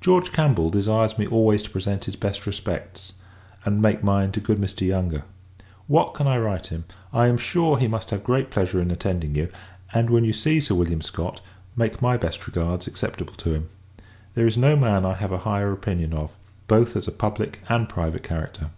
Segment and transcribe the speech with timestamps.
[0.00, 3.12] George Campbell desires me always to present his best respects;
[3.64, 4.84] and make mine to good Mr.
[4.84, 5.22] Yonge.
[5.86, 6.86] What can I write him?
[7.12, 9.48] I am sure, he must have great pleasure in attending you:
[9.94, 11.40] and, when you see Sir William Scott,
[11.76, 13.68] make my best regards acceptable to him.
[14.34, 16.32] There is no man I have a higher opinion of,
[16.66, 18.70] both as a public and private character.